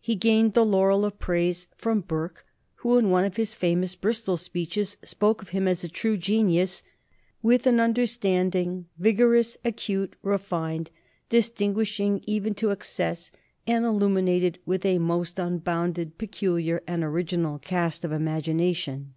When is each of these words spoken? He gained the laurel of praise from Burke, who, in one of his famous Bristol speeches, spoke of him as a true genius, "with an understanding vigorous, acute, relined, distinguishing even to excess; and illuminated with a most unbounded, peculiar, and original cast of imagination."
He 0.00 0.14
gained 0.14 0.54
the 0.54 0.64
laurel 0.64 1.04
of 1.04 1.18
praise 1.18 1.66
from 1.76 2.02
Burke, 2.02 2.46
who, 2.76 2.96
in 2.96 3.10
one 3.10 3.24
of 3.24 3.34
his 3.36 3.56
famous 3.56 3.96
Bristol 3.96 4.36
speeches, 4.36 4.96
spoke 5.02 5.42
of 5.42 5.48
him 5.48 5.66
as 5.66 5.82
a 5.82 5.88
true 5.88 6.16
genius, 6.16 6.84
"with 7.42 7.66
an 7.66 7.80
understanding 7.80 8.86
vigorous, 8.98 9.58
acute, 9.64 10.14
relined, 10.22 10.92
distinguishing 11.28 12.22
even 12.24 12.54
to 12.54 12.70
excess; 12.70 13.32
and 13.66 13.84
illuminated 13.84 14.60
with 14.64 14.86
a 14.86 15.00
most 15.00 15.40
unbounded, 15.40 16.18
peculiar, 16.18 16.80
and 16.86 17.02
original 17.02 17.58
cast 17.58 18.04
of 18.04 18.12
imagination." 18.12 19.14